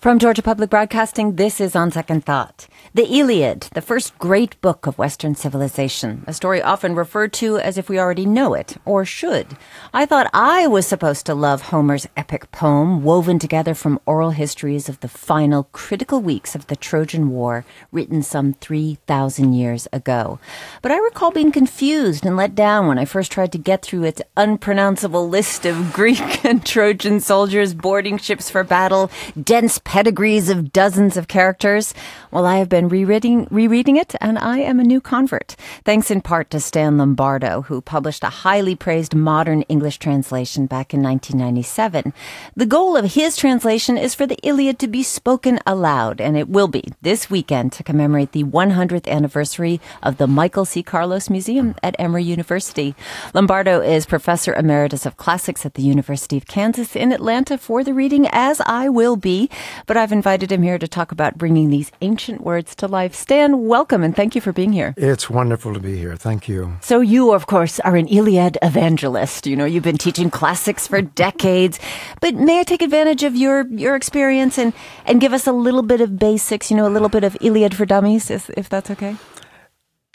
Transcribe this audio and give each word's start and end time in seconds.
From 0.00 0.18
Georgia 0.18 0.40
Public 0.40 0.70
Broadcasting, 0.70 1.36
this 1.36 1.60
is 1.60 1.76
On 1.76 1.90
Second 1.90 2.24
Thought. 2.24 2.68
The 2.94 3.06
Iliad, 3.06 3.68
the 3.74 3.82
first 3.82 4.18
great 4.18 4.58
book 4.62 4.86
of 4.86 4.96
Western 4.96 5.34
civilization, 5.34 6.24
a 6.26 6.32
story 6.32 6.62
often 6.62 6.94
referred 6.94 7.34
to 7.34 7.58
as 7.58 7.76
if 7.76 7.90
we 7.90 7.98
already 7.98 8.24
know 8.24 8.54
it, 8.54 8.78
or 8.86 9.04
should. 9.04 9.58
I 9.92 10.06
thought 10.06 10.30
I 10.32 10.66
was 10.66 10.86
supposed 10.86 11.26
to 11.26 11.34
love 11.34 11.60
Homer's 11.60 12.06
epic 12.16 12.50
poem, 12.50 13.04
woven 13.04 13.38
together 13.38 13.74
from 13.74 14.00
oral 14.06 14.30
histories 14.30 14.88
of 14.88 14.98
the 15.00 15.08
final 15.08 15.64
critical 15.64 16.22
weeks 16.22 16.54
of 16.54 16.68
the 16.68 16.76
Trojan 16.76 17.28
War, 17.28 17.66
written 17.92 18.22
some 18.22 18.54
3,000 18.54 19.52
years 19.52 19.86
ago. 19.92 20.38
But 20.80 20.92
I 20.92 20.96
recall 20.96 21.30
being 21.30 21.52
confused 21.52 22.24
and 22.24 22.38
let 22.38 22.54
down 22.54 22.86
when 22.86 22.98
I 22.98 23.04
first 23.04 23.30
tried 23.32 23.52
to 23.52 23.58
get 23.58 23.82
through 23.82 24.04
its 24.04 24.22
unpronounceable 24.34 25.28
list 25.28 25.66
of 25.66 25.92
Greek 25.92 26.42
and 26.42 26.64
Trojan 26.64 27.20
soldiers 27.20 27.74
boarding 27.74 28.16
ships 28.16 28.48
for 28.48 28.64
battle, 28.64 29.10
dense 29.38 29.78
pedigrees 29.90 30.48
of 30.48 30.72
dozens 30.72 31.16
of 31.16 31.26
characters. 31.26 31.92
Well, 32.30 32.46
I 32.46 32.58
have 32.58 32.68
been 32.68 32.88
rereading, 32.88 33.48
rereading 33.50 33.96
it, 33.96 34.14
and 34.20 34.38
I 34.38 34.58
am 34.58 34.78
a 34.78 34.84
new 34.84 35.00
convert, 35.00 35.56
thanks 35.84 36.12
in 36.12 36.20
part 36.20 36.48
to 36.50 36.60
Stan 36.60 36.96
Lombardo, 36.96 37.62
who 37.62 37.80
published 37.80 38.22
a 38.22 38.28
highly 38.28 38.76
praised 38.76 39.16
modern 39.16 39.62
English 39.62 39.98
translation 39.98 40.66
back 40.66 40.94
in 40.94 41.02
1997. 41.02 42.14
The 42.54 42.66
goal 42.66 42.96
of 42.96 43.14
his 43.14 43.36
translation 43.36 43.98
is 43.98 44.14
for 44.14 44.28
the 44.28 44.38
Iliad 44.44 44.78
to 44.78 44.86
be 44.86 45.02
spoken 45.02 45.58
aloud, 45.66 46.20
and 46.20 46.36
it 46.36 46.48
will 46.48 46.68
be 46.68 46.84
this 47.02 47.28
weekend 47.28 47.72
to 47.72 47.82
commemorate 47.82 48.30
the 48.30 48.44
100th 48.44 49.08
anniversary 49.08 49.80
of 50.04 50.18
the 50.18 50.28
Michael 50.28 50.64
C. 50.64 50.84
Carlos 50.84 51.28
Museum 51.28 51.74
at 51.82 51.96
Emory 51.98 52.22
University. 52.22 52.94
Lombardo 53.34 53.80
is 53.80 54.06
professor 54.06 54.54
emeritus 54.54 55.04
of 55.04 55.16
classics 55.16 55.66
at 55.66 55.74
the 55.74 55.82
University 55.82 56.36
of 56.36 56.46
Kansas 56.46 56.94
in 56.94 57.10
Atlanta 57.10 57.58
for 57.58 57.82
the 57.82 57.92
reading, 57.92 58.28
as 58.30 58.60
I 58.66 58.88
will 58.88 59.16
be 59.16 59.50
but 59.86 59.96
I've 59.96 60.12
invited 60.12 60.50
him 60.52 60.62
here 60.62 60.78
to 60.78 60.88
talk 60.88 61.12
about 61.12 61.38
bringing 61.38 61.70
these 61.70 61.90
ancient 62.00 62.42
words 62.42 62.74
to 62.76 62.86
life. 62.86 63.14
Stan, 63.14 63.66
welcome 63.66 64.02
and 64.02 64.14
thank 64.14 64.34
you 64.34 64.40
for 64.40 64.52
being 64.52 64.72
here. 64.72 64.94
It's 64.96 65.30
wonderful 65.30 65.74
to 65.74 65.80
be 65.80 65.96
here. 65.96 66.16
Thank 66.16 66.48
you. 66.48 66.76
So, 66.80 67.00
you, 67.00 67.32
of 67.32 67.46
course, 67.46 67.80
are 67.80 67.96
an 67.96 68.06
Iliad 68.08 68.58
evangelist. 68.62 69.46
You 69.46 69.56
know, 69.56 69.64
you've 69.64 69.84
been 69.84 69.98
teaching 69.98 70.30
classics 70.30 70.86
for 70.86 71.02
decades. 71.02 71.78
But 72.20 72.34
may 72.34 72.60
I 72.60 72.64
take 72.64 72.82
advantage 72.82 73.22
of 73.22 73.36
your, 73.36 73.66
your 73.68 73.96
experience 73.96 74.58
and, 74.58 74.72
and 75.06 75.20
give 75.20 75.32
us 75.32 75.46
a 75.46 75.52
little 75.52 75.82
bit 75.82 76.00
of 76.00 76.18
basics, 76.18 76.70
you 76.70 76.76
know, 76.76 76.86
a 76.86 76.90
little 76.92 77.08
bit 77.08 77.24
of 77.24 77.36
Iliad 77.40 77.74
for 77.74 77.86
dummies, 77.86 78.30
if, 78.30 78.50
if 78.50 78.68
that's 78.68 78.90
okay? 78.90 79.16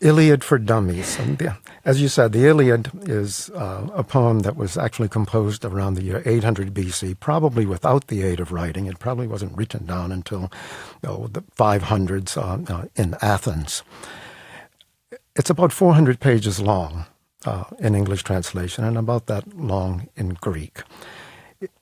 Iliad 0.02 0.44
for 0.44 0.60
Dummies. 0.60 1.16
The, 1.18 1.56
as 1.86 2.02
you 2.02 2.10
said, 2.10 2.34
the 2.34 2.46
Iliad 2.46 2.92
is 3.08 3.50
uh, 3.52 3.88
a 3.94 4.04
poem 4.04 4.40
that 4.40 4.58
was 4.58 4.78
actually 4.78 5.08
composed 5.08 5.64
around 5.64 5.94
the 5.94 6.04
year 6.04 6.22
800 6.26 6.74
BC, 6.74 7.18
probably 7.20 7.66
without 7.66 8.08
the 8.08 8.24
aid 8.24 8.42
of 8.42 8.52
writing. 8.52 8.88
It 8.88 9.00
probably 9.00 9.28
wasn't 9.28 9.56
written 9.58 9.86
down 9.86 10.12
until 10.12 10.52
the 11.02 11.44
500s 11.58 12.38
uh, 12.38 12.74
uh, 12.74 12.86
in 12.96 13.16
Athens. 13.22 13.84
It's 15.36 15.50
about 15.50 15.72
400 15.72 16.20
pages 16.20 16.60
long 16.60 17.06
uh, 17.46 17.66
in 17.80 17.96
English 17.96 18.24
translation 18.24 18.84
and 18.84 18.98
about 18.98 19.28
that 19.28 19.56
long 19.58 20.10
in 20.18 20.38
Greek. 20.42 20.82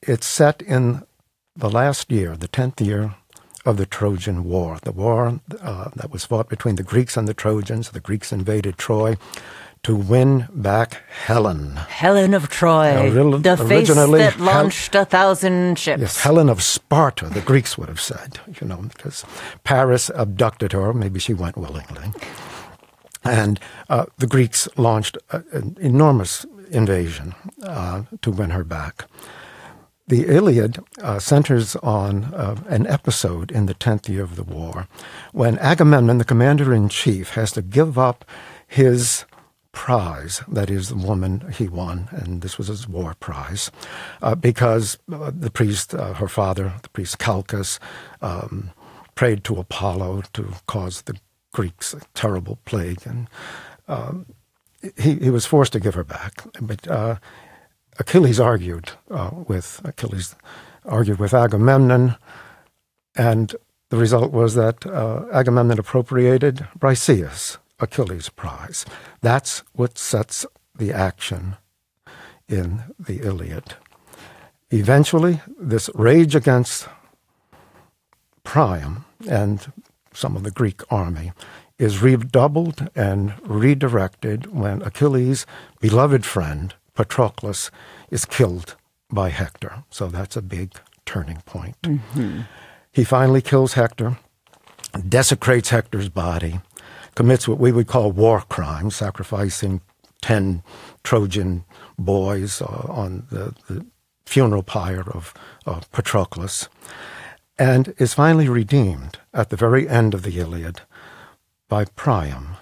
It's 0.04 0.28
set 0.28 0.62
in 0.62 1.04
the 1.56 1.70
last 1.70 2.12
year, 2.12 2.38
the 2.38 2.48
10th 2.48 2.86
year 2.86 3.16
of 3.66 3.78
the 3.78 3.86
Trojan 3.86 4.44
War, 4.44 4.78
the 4.84 4.92
war 4.92 5.40
uh, 5.62 5.90
that 5.96 6.12
was 6.12 6.26
fought 6.26 6.50
between 6.50 6.76
the 6.76 6.84
Greeks 6.84 7.16
and 7.18 7.28
the 7.28 7.34
Trojans. 7.34 7.90
The 7.92 8.00
Greeks 8.00 8.32
invaded 8.32 8.78
Troy 8.78 9.16
to 9.84 9.96
win 9.96 10.48
back 10.54 11.02
Helen. 11.26 11.76
Helen 11.76 12.34
of 12.34 12.50
Troy, 12.50 13.12
real, 13.12 13.38
the 13.38 13.58
face 13.58 13.90
that 13.94 14.40
launched 14.40 14.94
Hel- 14.94 15.02
a 15.04 15.06
thousand 15.06 15.78
ships. 15.78 16.02
Yes, 16.02 16.22
Helen 16.22 16.50
of 16.50 16.64
Sparta, 16.64 17.28
the 17.28 17.42
Greeks 17.42 17.78
would 17.78 17.90
have 17.90 18.00
said, 18.00 18.40
you 18.62 18.68
know, 18.68 18.78
because 18.78 19.26
Paris 19.64 20.10
abducted 20.16 20.72
her. 20.72 20.94
Maybe 20.94 21.20
she 21.20 21.34
went 21.34 21.58
willingly. 21.58 22.14
And 23.26 23.60
uh, 23.90 24.06
the 24.18 24.28
Greeks 24.28 24.68
launched 24.78 25.18
a, 25.32 25.44
an 25.52 25.78
enormous 25.80 26.46
invasion 26.72 27.36
uh, 27.64 28.04
to 28.22 28.32
win 28.32 28.50
her 28.52 28.64
back. 28.64 29.06
The 30.08 30.26
Iliad 30.28 30.80
uh, 31.02 31.20
centers 31.20 31.78
on 31.78 32.26
uh, 32.34 32.62
an 32.68 32.86
episode 32.88 33.52
in 33.52 33.68
the 33.68 33.74
10th 33.74 34.10
year 34.10 34.24
of 34.24 34.36
the 34.36 34.44
war 34.44 34.88
when 35.32 35.58
Agamemnon, 35.60 36.18
the 36.18 36.26
commander 36.26 36.74
in 36.74 36.90
chief, 36.90 37.32
has 37.32 37.54
to 37.54 37.62
give 37.62 37.98
up 37.98 38.26
his 38.68 39.24
prize, 39.72 40.42
that 40.48 40.70
is, 40.70 40.90
the 40.90 40.96
woman 40.96 41.52
he 41.58 41.68
won, 41.68 42.10
and 42.12 42.42
this 42.42 42.58
was 42.58 42.68
his 42.68 42.88
war 42.88 43.16
prize, 43.20 43.72
uh, 44.22 44.36
because 44.36 44.98
uh, 45.12 45.32
the 45.34 45.50
priest, 45.50 45.96
uh, 45.96 46.14
her 46.14 46.28
father, 46.28 46.74
the 46.84 46.90
priest 46.90 47.18
Calchas, 47.18 47.80
um, 48.22 48.72
prayed 49.16 49.44
to 49.46 49.56
Apollo 49.56 50.24
to 50.34 50.54
cause 50.68 51.04
the 51.04 51.18
Greeks 51.54 51.94
a 51.94 52.02
terrible 52.14 52.60
plague, 52.66 53.02
and 53.06 53.30
um, 53.88 54.26
he, 54.98 55.16
he 55.16 55.30
was 55.30 55.46
forced 55.46 55.74
to 55.74 55.80
give 55.80 55.94
her 55.96 56.04
back. 56.04 56.44
But 56.60 56.88
uh, 56.88 57.18
Achilles 58.00 58.40
argued 58.40 58.92
uh, 59.12 59.32
with 59.48 59.82
Achilles 59.84 60.36
argued 60.86 61.20
with 61.20 61.34
Agamemnon, 61.34 62.16
and 63.16 63.56
the 63.90 63.98
result 63.98 64.32
was 64.32 64.56
that 64.56 64.86
uh, 64.86 65.26
Agamemnon 65.32 65.80
appropriated 65.80 66.68
Briseis, 66.78 67.58
Achilles' 67.80 68.30
prize. 68.30 68.86
That's 69.22 69.64
what 69.74 69.98
sets 69.98 70.46
the 70.76 70.92
action 70.92 71.56
in 72.50 72.84
the 73.00 73.22
Iliad. 73.22 73.76
Eventually, 74.72 75.42
this 75.60 75.90
rage 75.94 76.36
against 76.36 76.88
Priam 78.44 79.06
and 79.30 79.72
some 80.14 80.36
of 80.36 80.44
the 80.44 80.52
Greek 80.52 80.82
army 80.92 81.32
is 81.78 82.02
redoubled 82.02 82.90
and 82.96 83.34
redirected 83.44 84.48
when 84.54 84.82
Achilles' 84.82 85.46
beloved 85.80 86.26
friend, 86.26 86.74
Patroclus 86.96 87.72
is 88.12 88.26
killed 88.26 88.76
by 89.12 89.30
Hector. 89.30 89.84
So 89.90 90.08
that's 90.08 90.38
a 90.38 90.42
big 90.42 90.74
turning 91.06 91.42
point. 91.46 91.80
Mm-hmm. 91.82 92.42
He 92.92 93.04
finally 93.04 93.42
kills 93.42 93.74
Hector, 93.74 94.18
desecrates 95.08 95.70
Hector's 95.70 96.10
body, 96.10 96.60
commits 97.16 97.48
what 97.48 97.60
we 97.60 97.72
would 97.72 97.88
call 97.88 98.12
war 98.12 98.42
crimes, 98.42 98.96
sacrificing 98.96 99.82
10 100.22 100.64
Trojan 101.04 101.66
boys 101.98 102.62
uh, 102.62 102.86
on 102.90 103.28
the, 103.30 103.56
the, 103.68 103.86
funeral 104.26 104.64
pyre 104.64 105.04
of 105.12 105.34
uh, 105.68 105.82
Patroclus, 105.92 106.70
and 107.60 107.94
is 107.98 108.14
finally 108.14 108.48
redeemed 108.48 109.20
at 109.34 109.50
the 109.50 109.58
very 109.58 109.88
end 109.88 110.14
of 110.14 110.24
the 110.24 110.40
Iliad 110.40 110.80
by 111.68 111.84
Priam, 111.84 112.56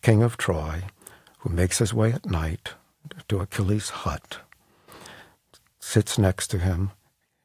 king 0.00 0.22
of 0.22 0.36
Troy, 0.36 0.84
who 1.40 1.50
makes 1.50 1.78
his 1.78 1.92
way 1.92 2.12
at 2.12 2.24
night 2.24 2.74
to 3.28 3.40
Achilles' 3.40 3.90
hut, 3.90 4.38
sits 5.80 6.18
next 6.18 6.48
to 6.48 6.58
him, 6.58 6.90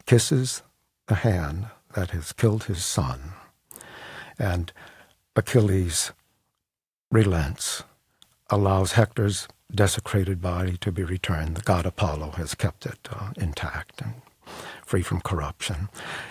kisses 0.06 0.64
the 1.08 1.16
hand 1.16 1.68
that 1.96 2.12
has 2.12 2.34
killed 2.34 2.66
his 2.66 2.84
son, 2.84 3.34
and 4.40 4.72
Achilles 5.36 6.12
relents, 7.12 7.84
allows 8.50 8.94
Hector's 8.94 9.48
desecrated 9.74 10.42
body 10.42 10.78
to 10.78 10.92
be 10.92 11.04
returned. 11.04 11.56
The 11.56 11.62
god 11.62 11.86
Apollo 11.86 12.32
has 12.32 12.54
kept 12.56 12.86
it 12.86 13.08
uh, 13.12 13.32
intact 13.38 14.02
and 14.02 14.14
free 14.86 15.02
from 15.02 15.22
corruption. 15.22 15.90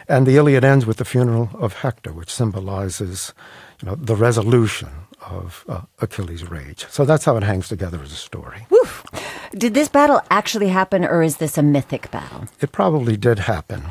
And 0.08 0.26
the 0.26 0.36
Iliad 0.36 0.64
ends 0.64 0.86
with 0.86 0.98
the 0.98 1.04
funeral 1.04 1.50
of 1.54 1.72
Hector, 1.74 2.12
which 2.12 2.32
symbolizes 2.32 3.32
you 3.80 3.86
know, 3.86 3.94
the 3.96 4.14
resolution 4.16 4.90
of 5.20 5.64
uh, 5.68 5.82
Achilles' 6.00 6.48
rage. 6.48 6.86
So 6.88 7.04
that's 7.04 7.24
how 7.24 7.36
it 7.36 7.42
hangs 7.42 7.68
together 7.68 8.00
as 8.02 8.12
a 8.12 8.16
story. 8.16 8.66
Woof. 8.70 9.04
Did 9.52 9.74
this 9.74 9.88
battle 9.88 10.20
actually 10.30 10.68
happen, 10.68 11.04
or 11.04 11.22
is 11.22 11.36
this 11.36 11.58
a 11.58 11.62
mythic 11.62 12.10
battle? 12.10 12.46
It 12.60 12.72
probably 12.72 13.16
did 13.16 13.38
happen. 13.40 13.82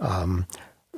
Um, 0.00 0.46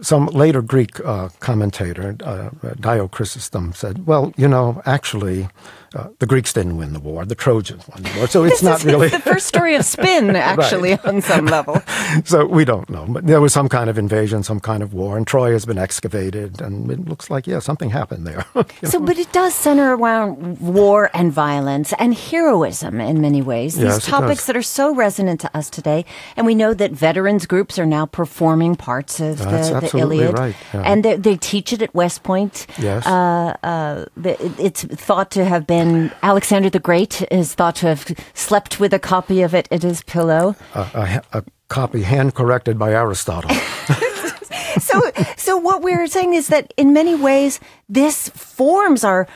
some 0.00 0.26
later 0.26 0.62
Greek 0.62 0.98
uh, 1.04 1.28
commentator, 1.38 2.16
uh, 2.24 2.50
Dio 2.80 3.06
Chrysostom, 3.08 3.72
said, 3.72 4.06
well, 4.06 4.32
you 4.36 4.48
know, 4.48 4.82
actually, 4.84 5.48
uh, 5.94 6.08
the 6.18 6.26
Greeks 6.26 6.52
didn't 6.52 6.76
win 6.76 6.92
the 6.92 7.00
war; 7.00 7.24
the 7.24 7.34
Trojans 7.34 7.86
won 7.88 8.02
the 8.02 8.10
war. 8.16 8.26
So 8.26 8.44
it's 8.44 8.62
not 8.62 8.84
really 8.84 9.08
the 9.08 9.18
first 9.18 9.46
story 9.46 9.74
of 9.74 9.84
spin, 9.84 10.34
actually, 10.36 10.98
on 11.00 11.20
some 11.20 11.46
level. 11.46 11.82
so 12.24 12.46
we 12.46 12.64
don't 12.64 12.88
know, 12.88 13.06
but 13.08 13.26
there 13.26 13.40
was 13.40 13.52
some 13.52 13.68
kind 13.68 13.90
of 13.90 13.98
invasion, 13.98 14.42
some 14.42 14.60
kind 14.60 14.82
of 14.82 14.94
war, 14.94 15.16
and 15.16 15.26
Troy 15.26 15.52
has 15.52 15.66
been 15.66 15.78
excavated, 15.78 16.60
and 16.60 16.90
it 16.90 17.08
looks 17.08 17.30
like 17.30 17.46
yeah, 17.46 17.58
something 17.58 17.90
happened 17.90 18.26
there. 18.26 18.46
so, 18.84 18.98
know? 18.98 19.06
but 19.06 19.18
it 19.18 19.32
does 19.32 19.54
center 19.54 19.94
around 19.94 20.60
war 20.60 21.10
and 21.12 21.32
violence 21.32 21.92
and 21.98 22.14
heroism 22.14 23.00
in 23.00 23.20
many 23.20 23.42
ways. 23.42 23.74
These 23.74 23.84
yes, 23.84 24.06
topics 24.06 24.46
that 24.46 24.56
are 24.56 24.62
so 24.62 24.94
resonant 24.94 25.40
to 25.40 25.56
us 25.56 25.68
today, 25.68 26.04
and 26.36 26.46
we 26.46 26.54
know 26.54 26.74
that 26.74 26.92
veterans 26.92 27.46
groups 27.46 27.78
are 27.78 27.86
now 27.86 28.06
performing 28.06 28.76
parts 28.76 29.20
of 29.20 29.38
the, 29.38 29.90
the, 29.92 29.98
Iliad, 29.98 30.38
right. 30.38 30.56
yeah. 30.72 30.82
and 30.82 31.04
they, 31.04 31.16
they, 31.16 31.36
teach 31.36 31.72
it 31.72 31.82
at 31.82 31.94
West 31.94 32.22
Point. 32.22 32.66
Yes, 32.78 33.06
uh, 33.06 33.56
uh, 33.62 34.04
it's 34.24 34.84
thought 34.84 35.30
to 35.32 35.44
have 35.44 35.66
been 35.66 35.81
and 35.82 36.12
Alexander 36.22 36.70
the 36.70 36.78
Great 36.78 37.22
is 37.30 37.54
thought 37.54 37.74
to 37.76 37.88
have 37.88 38.06
slept 38.34 38.78
with 38.78 38.94
a 38.94 38.98
copy 38.98 39.42
of 39.42 39.52
it 39.54 39.66
at 39.70 39.82
his 39.82 40.02
pillow. 40.04 40.54
a, 40.74 41.22
a, 41.32 41.38
a 41.38 41.44
copy 41.68 42.02
hand 42.02 42.34
corrected 42.34 42.78
by 42.78 42.92
Aristotle. 42.92 43.50
so, 44.78 45.00
so 45.36 45.56
what 45.56 45.82
we're 45.82 46.06
saying 46.06 46.34
is 46.34 46.48
that 46.48 46.72
in 46.76 46.92
many 46.92 47.14
ways, 47.14 47.60
this 47.88 48.28
forms 48.30 49.04
our 49.04 49.26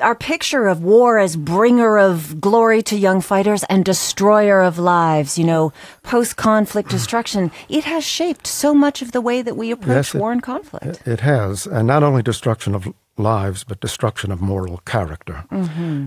our 0.00 0.14
picture 0.16 0.66
of 0.66 0.82
war 0.82 1.18
as 1.18 1.36
bringer 1.36 1.96
of 1.96 2.40
glory 2.40 2.82
to 2.82 2.96
young 2.96 3.20
fighters 3.20 3.62
and 3.64 3.84
destroyer 3.84 4.60
of 4.60 4.76
lives, 4.76 5.38
you 5.38 5.44
know, 5.44 5.72
post 6.02 6.36
conflict 6.36 6.88
mm. 6.88 6.92
destruction, 6.92 7.52
it 7.68 7.84
has 7.84 8.02
shaped 8.02 8.46
so 8.46 8.74
much 8.74 9.00
of 9.00 9.12
the 9.12 9.20
way 9.20 9.42
that 9.42 9.56
we 9.56 9.70
approach 9.70 9.96
Yes, 10.10 10.14
it- 10.14 10.18
war 10.18 10.32
and 10.32 10.42
conflict. 10.42 11.06
It 11.06 11.20
has, 11.20 11.66
and 11.66 11.86
not 11.86 12.02
only 12.02 12.20
destruction 12.20 12.74
of 12.74 12.92
lives, 13.22 13.64
but 13.64 13.80
destruction 13.80 14.30
of 14.32 14.40
moral 14.40 14.78
character, 14.84 15.44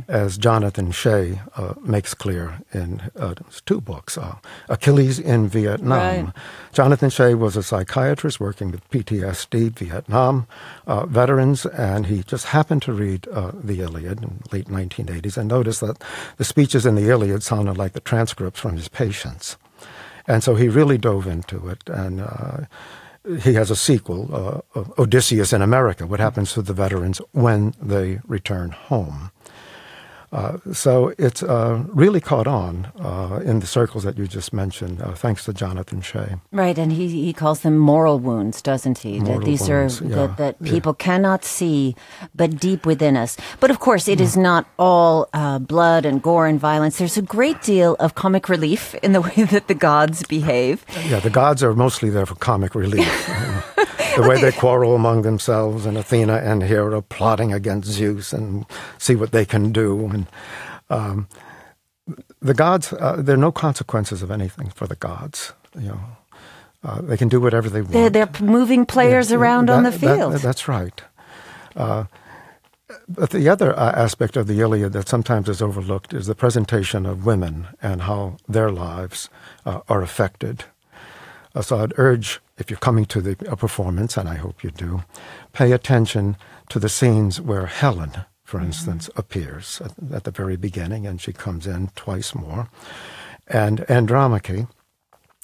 as 0.07 0.37
Jonathan 0.37 0.91
Shay 0.91 1.41
uh, 1.55 1.73
makes 1.81 2.13
clear 2.13 2.61
in 2.73 3.01
uh, 3.15 3.33
his 3.47 3.61
two 3.61 3.81
books, 3.81 4.17
uh, 4.17 4.35
Achilles 4.69 5.19
in 5.19 5.47
Vietnam. 5.47 6.25
Right. 6.25 6.33
Jonathan 6.73 7.09
Shay 7.09 7.33
was 7.33 7.55
a 7.55 7.63
psychiatrist 7.63 8.39
working 8.39 8.71
with 8.71 8.87
PTSD 8.89 9.71
Vietnam 9.71 10.47
uh, 10.85 11.05
veterans, 11.05 11.65
and 11.65 12.05
he 12.07 12.23
just 12.23 12.47
happened 12.47 12.81
to 12.83 12.93
read 12.93 13.27
uh, 13.29 13.51
the 13.53 13.81
Iliad 13.81 14.21
in 14.21 14.41
the 14.43 14.55
late 14.57 14.67
1980s 14.67 15.37
and 15.37 15.47
noticed 15.49 15.81
that 15.81 16.03
the 16.37 16.43
speeches 16.43 16.85
in 16.85 16.95
the 16.95 17.09
Iliad 17.09 17.43
sounded 17.43 17.77
like 17.77 17.93
the 17.93 17.99
transcripts 17.99 18.59
from 18.59 18.75
his 18.75 18.87
patients. 18.87 19.57
And 20.27 20.43
so 20.43 20.55
he 20.55 20.67
really 20.67 20.97
dove 20.97 21.27
into 21.27 21.67
it, 21.69 21.83
and 21.87 22.21
uh, 22.21 22.57
he 23.41 23.53
has 23.53 23.71
a 23.71 23.75
sequel, 23.75 24.63
uh, 24.75 24.83
Odysseus 24.97 25.53
in 25.53 25.61
America, 25.61 26.05
what 26.05 26.19
happens 26.19 26.53
to 26.53 26.61
the 26.61 26.73
veterans 26.73 27.21
when 27.31 27.73
they 27.81 28.19
return 28.27 28.71
home. 28.71 29.31
Uh, 30.35 30.57
so 30.73 31.13
it's 31.17 31.41
uh, 31.43 31.81
really 31.93 32.19
caught 32.19 32.45
on 32.45 32.91
uh, 32.99 33.39
in 33.45 33.61
the 33.61 33.67
circles 33.67 34.03
that 34.03 34.17
you 34.17 34.27
just 34.27 34.51
mentioned, 34.51 35.01
uh, 35.01 35.13
thanks 35.13 35.45
to 35.45 35.53
Jonathan 35.53 36.01
Shay. 36.01 36.35
Right, 36.51 36.77
and 36.77 36.91
he 36.91 37.07
he 37.07 37.31
calls 37.31 37.61
them 37.61 37.77
moral 37.77 38.19
wounds, 38.19 38.61
doesn't 38.61 38.97
he? 38.97 39.19
that 39.19 39.25
Moral 39.25 39.45
these 39.45 39.69
wounds, 39.69 40.01
are 40.01 40.05
yeah, 40.05 40.15
that, 40.15 40.37
that 40.37 40.55
yeah. 40.59 40.71
people 40.73 40.93
cannot 40.93 41.45
see, 41.45 41.95
but 42.35 42.59
deep 42.59 42.85
within 42.85 43.15
us. 43.15 43.37
But 43.61 43.71
of 43.71 43.79
course, 43.79 44.09
it 44.09 44.19
is 44.19 44.35
not 44.35 44.67
all 44.77 45.29
uh, 45.33 45.59
blood 45.59 46.05
and 46.05 46.21
gore 46.21 46.47
and 46.47 46.59
violence. 46.59 46.97
There's 46.97 47.17
a 47.17 47.21
great 47.21 47.61
deal 47.61 47.95
of 48.01 48.15
comic 48.15 48.49
relief 48.49 48.93
in 48.95 49.13
the 49.13 49.21
way 49.21 49.43
that 49.51 49.69
the 49.69 49.75
gods 49.75 50.23
behave. 50.27 50.85
Yeah, 51.07 51.21
the 51.21 51.29
gods 51.29 51.63
are 51.63 51.73
mostly 51.73 52.09
there 52.09 52.25
for 52.25 52.35
comic 52.35 52.75
relief. 52.75 53.07
the 54.15 54.27
way 54.27 54.41
they 54.41 54.51
quarrel 54.51 54.95
among 54.95 55.21
themselves, 55.23 55.85
and 55.85 55.97
Athena 55.97 56.37
and 56.37 56.63
Hera 56.63 57.01
plotting 57.01 57.53
against 57.53 57.89
Zeus 57.89 58.33
and 58.33 58.65
see 58.97 59.15
what 59.15 59.31
they 59.31 59.45
can 59.45 59.71
do. 59.71 60.05
And 60.07 60.25
um, 60.89 61.27
the 62.41 62.53
gods, 62.53 62.93
uh, 62.93 63.17
there 63.19 63.35
are 63.35 63.39
no 63.39 63.51
consequences 63.51 64.21
of 64.21 64.31
anything 64.31 64.69
for 64.69 64.87
the 64.87 64.95
gods. 64.95 65.53
You 65.77 65.89
know, 65.89 65.99
uh, 66.83 67.01
they 67.01 67.17
can 67.17 67.27
do 67.29 67.41
whatever 67.41 67.69
they 67.69 67.81
want. 67.81 67.93
They're, 67.93 68.09
they're 68.09 68.29
moving 68.41 68.85
players 68.85 69.31
Yeah, 69.31 69.37
around 69.37 69.69
on 69.69 69.83
the 69.83 69.91
that- 69.91 69.99
that- 70.01 70.17
field. 70.17 70.33
that's 70.35 70.67
right. 70.67 71.01
Uh, 71.75 72.05
but 73.09 73.31
the 73.31 73.49
other 73.49 73.77
uh, 73.77 73.91
aspect 73.93 74.37
of 74.37 74.45
the 74.47 74.59
Iliad 74.61 74.93
that 74.93 75.09
sometimes 75.09 75.49
is 75.49 75.61
overlooked 75.61 76.13
is 76.13 76.27
the 76.27 76.35
presentation 76.35 77.05
of 77.05 77.25
women 77.25 77.67
and 77.81 78.03
how 78.03 78.37
their 78.47 78.71
lives 78.71 79.29
uh, 79.65 79.81
are 79.89 80.01
affected. 80.03 80.65
Uh, 81.55 81.61
so 81.63 81.79
I'd 81.79 81.93
urge, 81.97 82.39
if 82.57 82.69
you're 82.69 82.79
coming 82.79 83.05
to 83.05 83.21
the 83.21 83.35
a 83.49 83.55
performance, 83.55 84.17
and 84.17 84.29
I 84.29 84.35
hope 84.35 84.63
you 84.63 84.71
do, 84.71 85.03
pay 85.53 85.71
attention 85.71 86.37
to 86.69 86.79
the 86.79 86.89
scenes 86.89 87.41
where 87.41 87.65
Helen, 87.65 88.25
for 88.43 88.59
instance, 88.59 89.09
appears 89.15 89.81
at, 89.81 89.91
at 90.13 90.23
the 90.23 90.31
very 90.31 90.55
beginning, 90.55 91.05
and 91.05 91.19
she 91.19 91.33
comes 91.33 91.67
in 91.67 91.89
twice 91.95 92.33
more. 92.33 92.69
And 93.47 93.89
Andromache, 93.89 94.67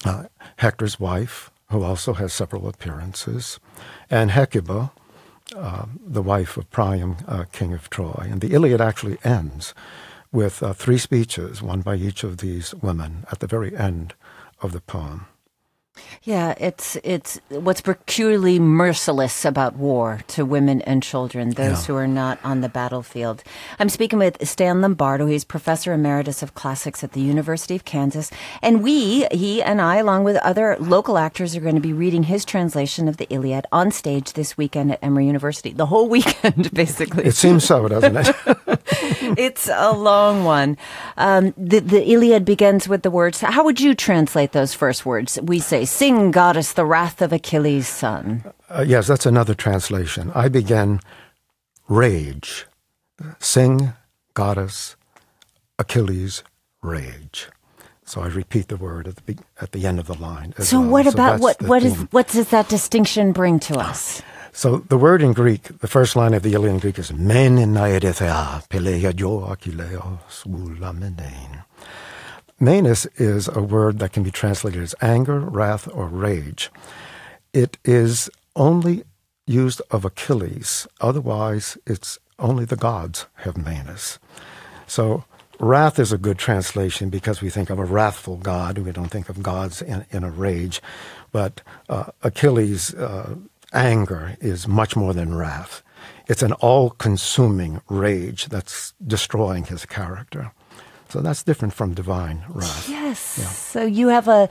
uh, 0.04 0.24
Hector's 0.56 0.98
wife, 0.98 1.50
who 1.70 1.82
also 1.82 2.14
has 2.14 2.32
several 2.32 2.68
appearances, 2.68 3.60
and 4.10 4.30
Hecuba, 4.30 4.92
uh, 5.54 5.86
the 6.04 6.22
wife 6.22 6.56
of 6.56 6.70
Priam, 6.70 7.16
uh, 7.28 7.44
king 7.52 7.74
of 7.74 7.90
Troy. 7.90 8.28
And 8.30 8.40
the 8.40 8.54
Iliad 8.54 8.80
actually 8.80 9.18
ends 9.22 9.74
with 10.30 10.62
uh, 10.62 10.72
three 10.72 10.98
speeches, 10.98 11.62
one 11.62 11.82
by 11.82 11.96
each 11.96 12.24
of 12.24 12.38
these 12.38 12.74
women, 12.74 13.26
at 13.30 13.40
the 13.40 13.46
very 13.46 13.76
end 13.76 14.14
of 14.62 14.72
the 14.72 14.80
poem. 14.80 15.26
Yeah, 16.24 16.54
it's 16.58 16.96
it's 17.02 17.40
what's 17.48 17.80
peculiarly 17.80 18.58
merciless 18.60 19.44
about 19.44 19.74
war 19.76 20.20
to 20.28 20.44
women 20.44 20.80
and 20.82 21.02
children, 21.02 21.50
those 21.50 21.80
Yeah. 21.80 21.86
who 21.86 21.96
are 21.96 22.06
not 22.06 22.38
on 22.44 22.60
the 22.60 22.68
battlefield. 22.68 23.42
I'm 23.80 23.88
speaking 23.88 24.18
with 24.20 24.36
Stan 24.46 24.80
Lombardo. 24.80 25.26
He's 25.26 25.44
professor 25.44 25.92
emeritus 25.92 26.42
of 26.42 26.54
classics 26.54 27.02
at 27.02 27.12
the 27.12 27.20
University 27.20 27.74
of 27.74 27.84
Kansas, 27.84 28.30
and 28.62 28.82
we, 28.84 29.26
he 29.32 29.62
and 29.62 29.80
I, 29.80 29.96
along 29.96 30.22
with 30.24 30.36
other 30.36 30.76
local 30.78 31.18
actors, 31.18 31.56
are 31.56 31.60
going 31.60 31.74
to 31.74 31.80
be 31.80 31.92
reading 31.92 32.24
his 32.24 32.44
translation 32.44 33.08
of 33.08 33.16
the 33.16 33.26
Iliad 33.28 33.66
on 33.72 33.90
stage 33.90 34.34
this 34.34 34.56
weekend 34.56 34.92
at 34.92 34.98
Emory 35.02 35.26
University. 35.26 35.72
The 35.72 35.86
whole 35.86 36.08
weekend, 36.16 36.72
basically. 36.72 37.24
It 37.24 37.34
seems 37.34 37.64
so, 37.64 37.88
doesn't 37.88 38.16
it? 38.16 38.36
it's 39.38 39.68
a 39.72 39.92
long 39.92 40.44
one. 40.44 40.76
Um, 41.16 41.52
the, 41.56 41.80
the 41.80 42.08
Iliad 42.10 42.44
begins 42.44 42.88
with 42.88 43.02
the 43.02 43.10
words. 43.10 43.40
How 43.40 43.64
would 43.64 43.80
you 43.80 43.94
translate 43.94 44.52
those 44.52 44.74
first 44.74 45.04
words? 45.06 45.38
We 45.42 45.58
say, 45.58 45.84
"Sing, 45.98 46.30
goddess, 46.30 46.72
the 46.72 46.84
wrath 46.84 47.22
of 47.22 47.32
Achilles' 47.32 47.88
son." 47.88 48.44
Uh, 48.70 48.84
yes, 48.86 49.06
that's 49.06 49.26
another 49.26 49.54
translation. 49.54 50.32
I 50.34 50.48
began 50.48 51.00
rage. 51.88 52.66
Sing, 53.38 53.92
goddess, 54.34 54.96
Achilles, 55.78 56.42
rage. 56.82 57.48
So 58.04 58.20
I 58.20 58.26
repeat 58.26 58.68
the 58.68 58.76
word 58.76 59.08
at 59.08 59.16
the, 59.26 59.36
at 59.60 59.72
the 59.72 59.86
end 59.86 59.98
of 59.98 60.06
the 60.06 60.18
line. 60.28 60.54
So, 60.58 60.80
well. 60.80 60.90
what 60.90 61.04
So 61.06 61.12
about 61.12 61.40
what 61.40 61.62
what 61.62 61.82
is 61.82 61.94
what 62.10 62.28
does 62.28 62.48
that 62.50 62.68
distinction 62.68 63.32
bring 63.32 63.58
to 63.60 63.74
us? 63.78 64.22
So 64.52 64.68
the 64.88 64.98
word 64.98 65.22
in 65.22 65.32
Greek, 65.32 65.62
the 65.80 65.88
first 65.88 66.14
line 66.14 66.34
of 66.34 66.42
the 66.42 66.52
Iliad 66.52 66.74
in 66.74 66.78
Greek 66.78 66.98
is 66.98 67.10
men 67.12 67.56
naedethea 67.56 68.62
peleia 68.68 69.12
jo 69.14 69.40
achileo 69.48 70.18
sulamenein. 70.28 71.64
Manus 72.62 73.06
is 73.16 73.48
a 73.48 73.60
word 73.60 73.98
that 73.98 74.12
can 74.12 74.22
be 74.22 74.30
translated 74.30 74.80
as 74.80 74.94
anger, 75.00 75.40
wrath, 75.40 75.88
or 75.92 76.06
rage. 76.06 76.70
It 77.52 77.76
is 77.84 78.30
only 78.54 79.02
used 79.48 79.82
of 79.90 80.04
Achilles. 80.04 80.86
Otherwise, 81.00 81.76
it's 81.88 82.20
only 82.38 82.64
the 82.64 82.76
gods 82.76 83.26
have 83.38 83.56
Manus. 83.56 84.20
So 84.86 85.24
wrath 85.58 85.98
is 85.98 86.12
a 86.12 86.18
good 86.18 86.38
translation 86.38 87.10
because 87.10 87.42
we 87.42 87.50
think 87.50 87.68
of 87.68 87.80
a 87.80 87.84
wrathful 87.84 88.36
God. 88.36 88.78
We 88.78 88.92
don't 88.92 89.10
think 89.10 89.28
of 89.28 89.42
gods 89.42 89.82
in, 89.82 90.06
in 90.12 90.22
a 90.22 90.30
rage. 90.30 90.80
But 91.32 91.62
uh, 91.88 92.12
Achilles' 92.22 92.94
uh, 92.94 93.34
anger 93.72 94.36
is 94.40 94.68
much 94.68 94.94
more 94.94 95.12
than 95.12 95.34
wrath. 95.34 95.82
It's 96.28 96.44
an 96.44 96.52
all 96.52 96.90
consuming 96.90 97.80
rage 97.88 98.46
that's 98.46 98.94
destroying 99.04 99.64
his 99.64 99.84
character. 99.84 100.52
So 101.12 101.20
that's 101.20 101.42
different 101.42 101.74
from 101.74 101.92
divine 101.92 102.42
wrath. 102.48 102.88
Yes. 102.88 103.18
So 103.20 103.84
you 103.84 104.08
have 104.08 104.28
a. 104.28 104.48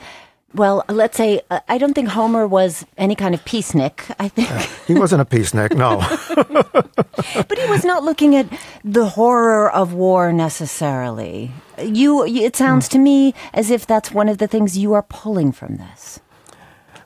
Well, 0.54 0.84
let's 0.90 1.16
say 1.18 1.42
uh, 1.50 1.62
I 1.70 1.78
don't 1.80 1.94
think 1.96 2.10
Homer 2.10 2.46
was 2.46 2.86
any 2.98 3.16
kind 3.16 3.34
of 3.34 3.42
peacenik. 3.46 4.14
I 4.20 4.28
think, 4.28 4.50
He 4.86 4.94
wasn't 4.94 5.22
a 5.22 5.26
peacenik, 5.26 5.74
no. 5.76 5.98
but 7.48 7.58
he 7.58 7.68
was 7.70 7.86
not 7.86 8.04
looking 8.04 8.36
at 8.36 8.48
the 8.84 9.08
horror 9.16 9.72
of 9.72 9.94
war 9.94 10.34
necessarily. 10.34 11.52
You, 11.82 12.26
it 12.26 12.56
sounds 12.58 12.90
to 12.90 13.00
me 13.00 13.34
as 13.54 13.72
if 13.72 13.88
that's 13.88 14.12
one 14.12 14.28
of 14.30 14.38
the 14.40 14.48
things 14.48 14.78
you 14.78 14.94
are 14.94 15.04
pulling 15.04 15.52
from 15.54 15.78
this. 15.78 16.20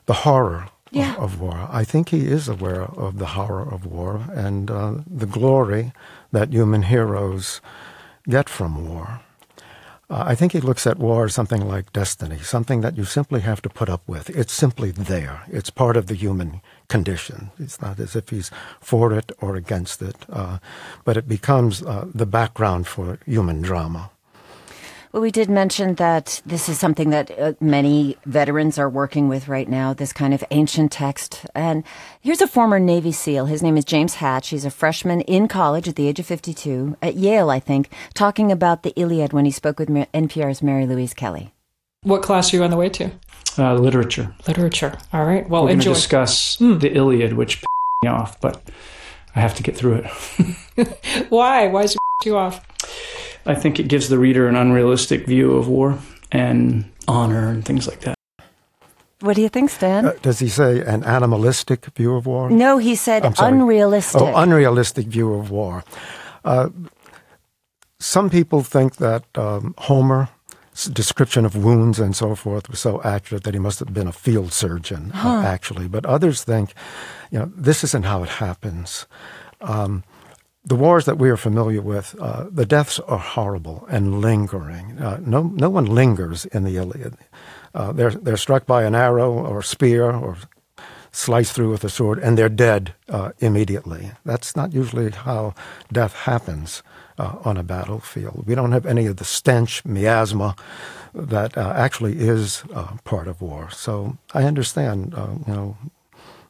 the 0.06 0.26
horror 0.26 0.68
Yeah. 0.90 1.14
of, 1.16 1.22
of 1.34 1.40
war. 1.40 1.68
I 1.70 1.84
think 1.84 2.08
he 2.10 2.26
is 2.26 2.48
aware 2.48 2.82
of 2.98 3.18
the 3.18 3.26
horror 3.38 3.62
of 3.72 3.86
war 3.86 4.24
and 4.34 4.70
uh, 4.70 4.92
the 5.06 5.26
glory 5.26 5.92
that 6.32 6.52
human 6.52 6.82
heroes 6.82 7.60
get 8.28 8.48
from 8.48 8.88
war. 8.90 9.20
Uh, 10.08 10.22
I 10.26 10.36
think 10.36 10.52
he 10.52 10.60
looks 10.60 10.86
at 10.86 10.98
war 10.98 11.24
as 11.24 11.34
something 11.34 11.66
like 11.66 11.92
destiny, 11.92 12.38
something 12.38 12.80
that 12.80 12.96
you 12.96 13.04
simply 13.04 13.40
have 13.40 13.60
to 13.62 13.68
put 13.68 13.88
up 13.88 14.02
with. 14.06 14.30
It's 14.30 14.52
simply 14.52 14.92
there. 14.92 15.42
It's 15.48 15.70
part 15.70 15.96
of 15.96 16.06
the 16.06 16.14
human 16.14 16.60
condition. 16.88 17.50
It's 17.58 17.82
not 17.82 17.98
as 17.98 18.14
if 18.14 18.28
he's 18.28 18.50
for 18.80 19.12
it 19.12 19.32
or 19.40 19.56
against 19.56 20.00
it, 20.02 20.16
uh, 20.30 20.58
but 21.04 21.16
it 21.16 21.28
becomes 21.28 21.82
uh, 21.82 22.06
the 22.14 22.26
background 22.26 22.86
for 22.86 23.18
human 23.26 23.62
drama. 23.62 24.10
Well, 25.16 25.22
we 25.22 25.30
did 25.30 25.48
mention 25.48 25.94
that 25.94 26.42
this 26.44 26.68
is 26.68 26.78
something 26.78 27.08
that 27.08 27.30
uh, 27.38 27.54
many 27.58 28.18
veterans 28.26 28.78
are 28.78 28.90
working 28.90 29.30
with 29.30 29.48
right 29.48 29.66
now, 29.66 29.94
this 29.94 30.12
kind 30.12 30.34
of 30.34 30.44
ancient 30.50 30.92
text. 30.92 31.46
And 31.54 31.84
here's 32.20 32.42
a 32.42 32.46
former 32.46 32.78
Navy 32.78 33.12
SEAL. 33.12 33.46
His 33.46 33.62
name 33.62 33.78
is 33.78 33.86
James 33.86 34.16
Hatch. 34.16 34.48
He's 34.50 34.66
a 34.66 34.70
freshman 34.70 35.22
in 35.22 35.48
college 35.48 35.88
at 35.88 35.96
the 35.96 36.06
age 36.06 36.20
of 36.20 36.26
52, 36.26 36.98
at 37.00 37.14
Yale, 37.14 37.48
I 37.48 37.60
think, 37.60 37.88
talking 38.12 38.52
about 38.52 38.82
the 38.82 38.92
Iliad 38.94 39.32
when 39.32 39.46
he 39.46 39.50
spoke 39.50 39.78
with 39.78 39.88
NPR's 39.88 40.62
Mary 40.62 40.84
Louise 40.84 41.14
Kelly. 41.14 41.54
What 42.02 42.22
class 42.22 42.52
are 42.52 42.58
you 42.58 42.62
on 42.64 42.70
the 42.70 42.76
way 42.76 42.90
to? 42.90 43.10
Uh, 43.56 43.72
literature. 43.72 44.34
Literature. 44.46 44.98
All 45.14 45.24
right. 45.24 45.48
Well, 45.48 45.62
We're 45.62 45.68
going 45.68 45.78
to 45.78 45.88
enjoy. 45.88 45.94
discuss 45.94 46.56
the 46.58 46.92
Iliad, 46.94 47.32
which 47.32 47.62
pissed 47.62 47.66
me 48.02 48.10
off, 48.10 48.38
but 48.42 48.60
I 49.34 49.40
have 49.40 49.54
to 49.54 49.62
get 49.62 49.78
through 49.78 50.04
it. 50.04 51.26
Why? 51.30 51.68
Why 51.68 51.84
is 51.84 51.94
it 51.94 52.00
you 52.26 52.36
off? 52.36 52.60
I 53.46 53.54
think 53.54 53.78
it 53.78 53.88
gives 53.88 54.08
the 54.08 54.18
reader 54.18 54.48
an 54.48 54.56
unrealistic 54.56 55.26
view 55.26 55.54
of 55.54 55.68
war 55.68 55.98
and 56.32 56.84
honor 57.06 57.48
and 57.48 57.64
things 57.64 57.86
like 57.86 58.00
that. 58.00 58.16
What 59.20 59.36
do 59.36 59.42
you 59.42 59.48
think, 59.48 59.70
Stan? 59.70 60.04
Uh, 60.04 60.12
does 60.20 60.40
he 60.40 60.48
say 60.48 60.80
an 60.80 61.02
animalistic 61.04 61.86
view 61.96 62.14
of 62.16 62.26
war? 62.26 62.50
no, 62.50 62.78
he 62.78 62.94
said 62.94 63.24
unrealistic. 63.38 64.20
Oh, 64.20 64.34
unrealistic 64.34 65.06
view 65.06 65.32
of 65.34 65.50
war. 65.50 65.84
Uh, 66.44 66.68
some 67.98 68.28
people 68.28 68.62
think 68.62 68.96
that 68.96 69.24
um, 69.38 69.74
Homer's 69.78 70.28
description 70.92 71.46
of 71.46 71.56
wounds 71.56 71.98
and 71.98 72.14
so 72.14 72.34
forth 72.34 72.68
was 72.68 72.78
so 72.80 73.00
accurate 73.02 73.44
that 73.44 73.54
he 73.54 73.60
must 73.60 73.78
have 73.78 73.94
been 73.94 74.06
a 74.06 74.12
field 74.12 74.52
surgeon, 74.52 75.12
uh, 75.14 75.42
actually. 75.46 75.88
But 75.88 76.04
others 76.04 76.44
think, 76.44 76.74
you 77.30 77.38
know, 77.38 77.50
this 77.56 77.82
isn't 77.84 78.04
how 78.04 78.22
it 78.22 78.28
happens. 78.28 79.06
Um, 79.62 80.04
the 80.66 80.76
wars 80.76 81.04
that 81.04 81.18
we 81.18 81.30
are 81.30 81.36
familiar 81.36 81.80
with, 81.80 82.16
uh, 82.20 82.46
the 82.50 82.66
deaths 82.66 82.98
are 83.00 83.18
horrible 83.18 83.86
and 83.88 84.20
lingering. 84.20 84.98
Uh, 84.98 85.20
no, 85.24 85.44
no 85.44 85.70
one 85.70 85.86
lingers 85.86 86.44
in 86.46 86.64
the 86.64 86.76
Iliad. 86.76 87.16
Uh, 87.72 87.92
they're 87.92 88.10
they're 88.10 88.36
struck 88.36 88.66
by 88.66 88.82
an 88.84 88.94
arrow 88.94 89.32
or 89.32 89.62
spear 89.62 90.10
or 90.10 90.36
sliced 91.12 91.52
through 91.52 91.70
with 91.70 91.84
a 91.84 91.88
sword, 91.88 92.18
and 92.18 92.36
they're 92.36 92.48
dead 92.48 92.94
uh, 93.08 93.30
immediately. 93.38 94.10
That's 94.24 94.56
not 94.56 94.72
usually 94.74 95.10
how 95.12 95.54
death 95.92 96.14
happens 96.14 96.82
uh, 97.18 97.36
on 97.44 97.56
a 97.56 97.62
battlefield. 97.62 98.44
We 98.46 98.54
don't 98.54 98.72
have 98.72 98.86
any 98.86 99.06
of 99.06 99.16
the 99.16 99.24
stench, 99.24 99.84
miasma, 99.84 100.56
that 101.14 101.56
uh, 101.56 101.72
actually 101.76 102.18
is 102.18 102.64
part 103.04 103.28
of 103.28 103.40
war. 103.40 103.70
So 103.70 104.18
I 104.34 104.44
understand, 104.44 105.14
you 105.46 105.54
know, 105.54 105.76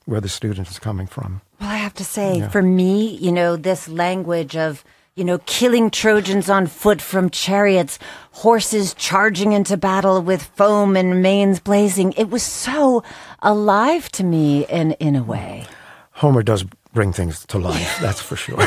where 0.07 0.21
the 0.21 0.29
student 0.29 0.69
is 0.71 0.79
coming 0.79 1.07
from. 1.07 1.43
Well, 1.61 1.69
I 1.71 1.77
have 1.77 1.95
to 1.95 2.05
say, 2.05 2.49
for 2.49 2.63
me, 2.63 3.17
you 3.17 3.31
know, 3.31 3.57
this 3.57 3.89
language 3.89 4.57
of, 4.57 4.85
you 5.15 5.25
know, 5.25 5.39
killing 5.47 5.91
Trojans 5.91 6.49
on 6.49 6.67
foot 6.67 7.03
from 7.03 7.31
chariots, 7.31 7.99
horses 8.33 8.95
charging 8.95 9.53
into 9.53 9.77
battle 9.77 10.23
with 10.23 10.43
foam 10.43 10.97
and 10.97 11.23
manes 11.23 11.61
blazing, 11.61 12.13
it 12.13 12.31
was 12.31 12.43
so 12.43 13.03
alive 13.43 14.11
to 14.13 14.25
me 14.25 14.67
in, 14.67 14.93
in 14.93 15.17
a 15.17 15.23
way. 15.23 15.67
Homer 16.13 16.43
does 16.43 16.65
bring 16.97 17.13
things 17.13 17.45
to 17.47 17.59
life, 17.59 17.99
that's 18.05 18.21
for 18.21 18.35
sure. 18.37 18.59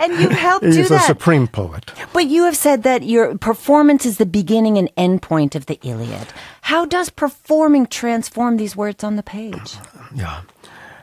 And 0.00 0.12
you've 0.20 0.32
helped 0.32 0.62
do 0.64 0.68
He's 0.72 0.86
a 0.90 0.94
that. 0.94 1.06
supreme 1.06 1.46
poet. 1.48 1.90
But 2.12 2.26
you 2.26 2.44
have 2.44 2.56
said 2.56 2.82
that 2.82 3.02
your 3.02 3.36
performance 3.38 4.06
is 4.06 4.16
the 4.18 4.26
beginning 4.26 4.78
and 4.78 4.88
end 4.96 5.20
point 5.22 5.54
of 5.56 5.66
the 5.66 5.78
Iliad. 5.82 6.28
How 6.62 6.86
does 6.86 7.10
performing 7.10 7.86
transform 7.86 8.56
these 8.56 8.76
words 8.76 9.04
on 9.04 9.16
the 9.16 9.22
page? 9.22 9.76
Yeah. 10.14 10.42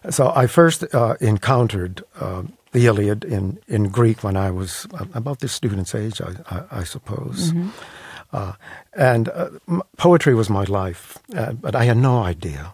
So 0.10 0.32
I 0.36 0.48
first 0.48 0.84
uh, 0.94 1.16
encountered 1.22 2.04
uh, 2.20 2.44
the 2.72 2.86
Iliad 2.88 3.24
in, 3.26 3.60
in 3.68 3.90
Greek 3.90 4.24
when 4.24 4.36
I 4.38 4.50
was 4.52 4.88
uh, 4.94 5.06
about 5.14 5.40
this 5.40 5.52
student's 5.54 5.94
age, 5.96 6.22
I, 6.22 6.32
I, 6.50 6.80
I 6.80 6.84
suppose. 6.86 7.54
Uh, 8.34 8.54
and 8.98 9.30
uh, 9.30 9.50
m- 9.68 9.84
poetry 9.98 10.34
was 10.36 10.50
my 10.50 10.64
life, 10.64 11.18
uh, 11.36 11.52
but 11.54 11.76
I 11.76 11.84
had 11.86 11.98
no 11.98 12.24
idea. 12.24 12.74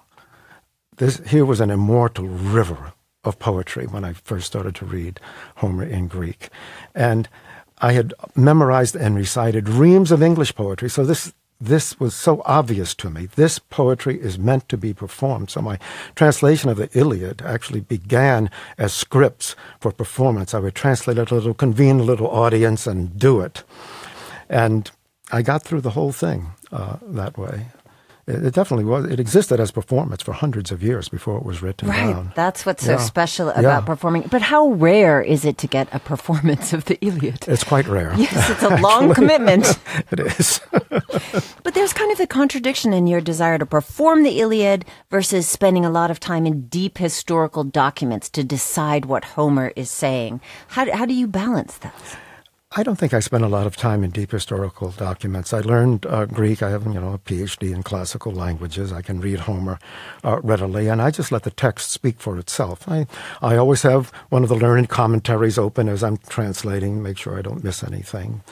This, 1.00 1.22
here 1.28 1.46
was 1.46 1.62
an 1.62 1.72
immortal 1.72 2.28
river 2.28 2.92
of 3.24 3.40
poetry 3.40 3.88
when 3.88 4.04
I 4.04 4.12
first 4.14 4.48
started 4.48 4.76
to 4.76 4.86
read 4.86 5.20
Homer 5.56 5.84
in 5.84 6.08
Greek. 6.08 6.50
And 6.94 7.30
I 7.78 7.94
had 7.94 8.14
memorized 8.36 8.98
and 8.98 9.16
recited 9.16 9.70
reams 9.70 10.12
of 10.12 10.22
English 10.22 10.56
poetry, 10.56 10.90
so 10.90 11.06
this 11.06 11.34
this 11.62 12.00
was 12.00 12.16
so 12.16 12.42
obvious 12.46 12.96
to 12.96 13.10
me. 13.10 13.26
This 13.36 13.60
poetry 13.60 14.18
is 14.18 14.40
meant 14.40 14.70
to 14.70 14.78
be 14.78 14.94
performed. 14.94 15.50
So 15.50 15.62
my 15.62 15.78
translation 16.16 16.70
of 16.70 16.78
the 16.78 16.90
Iliad 16.98 17.42
actually 17.42 17.82
began 17.82 18.50
as 18.78 18.94
scripts 18.94 19.58
for 19.82 19.92
performance. 19.92 20.54
I 20.54 20.60
would 20.60 20.74
translate 20.74 21.18
it 21.18 21.32
a 21.32 21.36
little, 21.36 21.54
convene 21.54 22.00
a 22.00 22.04
little 22.04 22.30
audience, 22.30 22.88
and 22.88 23.20
do 23.20 23.42
it. 23.42 23.64
And 24.50 24.90
I 25.34 25.42
got 25.42 25.64
through 25.64 25.82
the 25.82 25.90
whole 25.90 26.14
thing 26.14 26.52
uh, 26.72 26.96
that 27.02 27.38
way. 27.38 27.66
It, 28.30 28.46
it 28.46 28.54
definitely 28.54 28.86
was. 28.86 29.06
It 29.06 29.20
existed 29.20 29.60
as 29.60 29.72
performance 29.72 30.22
for 30.24 30.34
hundreds 30.34 30.72
of 30.72 30.84
years 30.84 31.10
before 31.10 31.38
it 31.38 31.44
was 31.46 31.62
written 31.64 31.90
Right. 31.90 32.14
down. 32.14 32.32
That's 32.36 32.66
what's 32.66 32.86
so 32.86 32.92
Yeah. 32.94 32.98
special 32.98 33.50
about 33.50 33.64
Yeah. 33.64 33.80
performing. 33.82 34.24
But 34.30 34.42
how 34.44 34.70
rare 34.70 35.22
is 35.22 35.46
it 35.46 35.58
to 35.60 35.68
get 35.68 35.88
a 35.92 36.00
performance 36.00 36.72
of 36.74 36.86
the 36.86 36.98
Iliad? 37.04 37.48
It's 37.48 37.64
quite 37.64 37.88
rare. 37.88 38.14
Yes, 38.16 38.50
it's 38.52 38.64
a 38.64 38.76
long 38.90 39.14
commitment. 39.14 39.66
it 40.12 40.20
is. 40.20 40.62
But 41.64 41.74
there's 41.76 41.94
kind 41.94 42.12
of 42.12 42.20
a 42.20 42.26
contradiction 42.28 42.94
in 42.94 43.06
your 43.08 43.22
desire 43.22 43.58
to 43.60 43.66
perform 43.66 44.24
the 44.24 44.40
Iliad 44.40 44.86
versus 45.12 45.48
spending 45.48 45.86
a 45.86 45.90
lot 45.90 46.10
of 46.10 46.20
time 46.20 46.46
in 46.48 46.68
deep 46.68 46.98
historical 46.98 47.64
documents 47.64 48.30
to 48.32 48.44
decide 48.44 49.06
what 49.06 49.24
Homer 49.36 49.72
is 49.76 49.92
saying. 49.92 50.42
How, 50.70 50.92
how 50.92 51.06
do 51.06 51.14
you 51.14 51.28
balance 51.28 51.78
that? 51.80 51.94
I 52.76 52.84
don't 52.84 52.98
think 52.98 53.16
I 53.16 53.20
spent 53.20 53.44
a 53.44 53.48
lot 53.48 53.66
of 53.66 53.78
time 53.78 54.04
in 54.04 54.12
deep 54.12 54.30
historical 54.30 54.92
documents. 54.92 55.54
I 55.54 55.62
learned 55.62 56.06
uh, 56.06 56.26
Greek. 56.28 56.62
I 56.62 56.70
have, 56.70 56.86
you 56.86 57.00
know, 57.00 57.14
a 57.14 57.18
PhD 57.18 57.74
in 57.74 57.82
classical 57.82 58.32
languages. 58.32 58.94
I 58.94 59.02
can 59.02 59.20
read 59.20 59.40
Homer 59.40 59.80
uh, 60.24 60.40
readily, 60.44 60.88
and 60.88 61.02
I 61.02 61.10
just 61.10 61.32
let 61.32 61.42
the 61.42 61.50
text 61.50 61.90
speak 61.90 62.20
for 62.20 62.38
itself. 62.38 62.88
I, 62.88 63.08
I 63.42 63.58
always 63.58 63.82
have 63.82 64.12
one 64.30 64.44
of 64.44 64.50
the 64.50 64.56
learned 64.56 64.90
commentaries 64.90 65.58
open 65.58 65.90
as 65.90 66.04
I'm 66.04 66.18
translating, 66.18 67.02
make 67.02 67.18
sure 67.18 67.40
I 67.40 67.42
don't 67.42 67.64
miss 67.64 67.84
anything. 67.84 68.44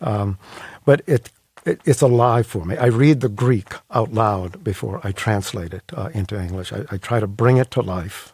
Um, 0.00 0.38
but 0.84 1.02
it, 1.08 1.32
it, 1.66 1.80
it's 1.84 2.00
alive 2.00 2.46
for 2.46 2.64
me. 2.64 2.76
I 2.76 2.86
read 2.86 3.22
the 3.22 3.28
Greek 3.28 3.74
out 3.90 4.12
loud 4.12 4.62
before 4.62 5.00
I 5.02 5.10
translate 5.10 5.74
it 5.74 5.82
uh, 5.96 6.10
into 6.14 6.40
English. 6.40 6.72
I, 6.72 6.84
I 6.92 6.96
try 6.96 7.18
to 7.18 7.26
bring 7.26 7.56
it 7.56 7.72
to 7.72 7.80
life 7.80 8.33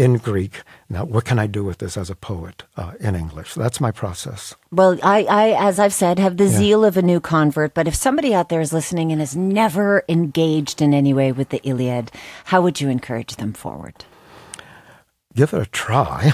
in 0.00 0.16
Greek. 0.16 0.62
Now, 0.88 1.04
what 1.04 1.24
can 1.24 1.38
I 1.38 1.46
do 1.46 1.62
with 1.62 1.78
this 1.78 1.96
as 1.96 2.10
a 2.10 2.14
poet 2.14 2.64
uh, 2.76 2.92
in 3.00 3.14
English? 3.14 3.54
That's 3.54 3.80
my 3.80 3.90
process. 3.90 4.54
Well, 4.72 4.98
I, 5.02 5.24
I, 5.24 5.68
as 5.68 5.78
I've 5.78 5.94
said, 5.94 6.18
have 6.18 6.36
the 6.36 6.48
zeal 6.48 6.84
of 6.84 6.96
a 6.96 7.02
new 7.02 7.20
convert. 7.20 7.74
But 7.74 7.86
if 7.86 7.94
somebody 7.94 8.34
out 8.34 8.48
there 8.48 8.60
is 8.60 8.72
listening 8.72 9.12
and 9.12 9.20
has 9.20 9.36
never 9.36 10.04
engaged 10.08 10.80
in 10.80 10.94
any 10.94 11.12
way 11.12 11.32
with 11.32 11.50
the 11.50 11.60
Iliad, 11.62 12.10
how 12.46 12.62
would 12.62 12.80
you 12.80 12.88
encourage 12.88 13.36
them 13.36 13.52
forward? 13.52 14.04
give 15.34 15.54
it 15.54 15.62
a 15.62 15.66
try. 15.66 16.32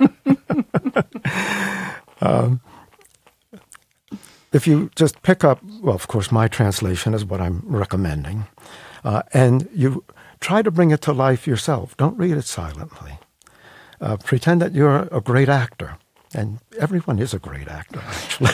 um, 2.20 2.60
if 4.52 4.66
you 4.66 4.90
just 4.96 5.22
pick 5.22 5.44
up, 5.44 5.60
well, 5.82 5.94
of 5.94 6.08
course, 6.08 6.32
my 6.32 6.48
translation 6.48 7.14
is 7.14 7.24
what 7.24 7.40
I'm 7.40 7.62
recommending, 7.64 8.46
uh, 9.04 9.22
and 9.32 9.68
you 9.74 10.04
try 10.40 10.62
to 10.62 10.70
bring 10.70 10.90
it 10.90 11.00
to 11.02 11.12
life 11.12 11.46
yourself. 11.46 11.96
Don't 11.96 12.16
read 12.16 12.36
it 12.36 12.44
silently. 12.44 13.18
Uh, 14.00 14.16
pretend 14.18 14.60
that 14.60 14.74
you're 14.74 15.08
a 15.10 15.20
great 15.20 15.48
actor. 15.48 15.98
And 16.34 16.58
everyone 16.78 17.18
is 17.18 17.32
a 17.32 17.38
great 17.38 17.68
actor, 17.68 18.00
actually. 18.06 18.50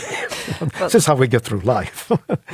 This 0.79 0.95
is 0.95 1.07
how 1.07 1.15
we 1.15 1.29
get 1.29 1.43
through 1.43 1.61
life. 1.61 2.11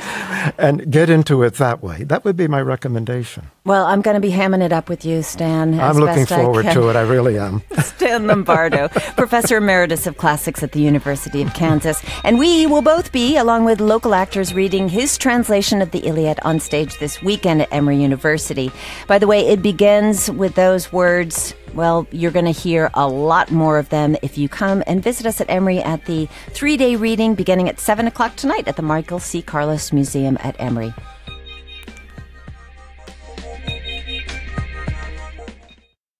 and 0.57 0.91
get 0.91 1.09
into 1.09 1.43
it 1.43 1.55
that 1.55 1.83
way. 1.83 2.03
That 2.03 2.23
would 2.25 2.37
be 2.37 2.47
my 2.47 2.61
recommendation. 2.61 3.47
Well, 3.65 3.85
I'm 3.85 4.01
going 4.01 4.15
to 4.15 4.21
be 4.21 4.31
hamming 4.31 4.63
it 4.63 4.73
up 4.73 4.89
with 4.89 5.05
you, 5.05 5.21
Stan. 5.21 5.79
I'm 5.79 5.97
looking 5.97 6.25
forward 6.25 6.63
to 6.71 6.89
it. 6.89 6.95
I 6.95 7.01
really 7.01 7.37
am. 7.37 7.61
Stan 7.79 8.27
Lombardo, 8.27 8.87
Professor 9.15 9.57
Emeritus 9.57 10.07
of 10.07 10.17
Classics 10.17 10.63
at 10.63 10.71
the 10.71 10.81
University 10.81 11.41
of 11.41 11.53
Kansas. 11.53 12.01
And 12.23 12.39
we 12.39 12.65
will 12.65 12.81
both 12.81 13.11
be, 13.11 13.37
along 13.37 13.65
with 13.65 13.79
local 13.79 14.15
actors, 14.15 14.53
reading 14.53 14.89
his 14.89 15.17
translation 15.17 15.81
of 15.81 15.91
the 15.91 15.99
Iliad 15.99 16.39
on 16.43 16.59
stage 16.59 16.97
this 16.99 17.21
weekend 17.21 17.61
at 17.61 17.71
Emory 17.71 18.01
University. 18.01 18.71
By 19.07 19.19
the 19.19 19.27
way, 19.27 19.47
it 19.47 19.61
begins 19.61 20.31
with 20.31 20.55
those 20.55 20.91
words. 20.91 21.53
Well, 21.73 22.07
you're 22.11 22.31
going 22.31 22.45
to 22.45 22.51
hear 22.51 22.89
a 22.93 23.07
lot 23.07 23.51
more 23.51 23.77
of 23.77 23.89
them 23.89 24.15
if 24.21 24.37
you 24.37 24.49
come 24.49 24.83
and 24.87 25.03
visit 25.03 25.25
us 25.25 25.39
at 25.39 25.49
Emory 25.49 25.79
at 25.79 26.05
the 26.05 26.27
three 26.49 26.77
day 26.77 26.95
reading 26.95 27.35
beginning 27.35 27.69
at 27.69 27.79
7 27.79 28.07
o'clock 28.07 28.35
tonight 28.35 28.67
at 28.67 28.75
the 28.75 28.81
Michael 28.81 29.19
C. 29.19 29.41
Carlos 29.41 29.93
Museum 29.93 30.37
at 30.41 30.55
Emory. 30.59 30.93